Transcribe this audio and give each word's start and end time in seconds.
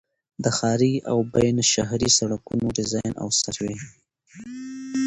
د 0.43 0.45
ښاري 0.57 0.93
او 1.09 1.17
بینالشهري 1.33 2.09
سړکونو 2.19 2.65
ډيزاين 2.77 3.13
او 3.23 3.27
سروې 3.41 3.77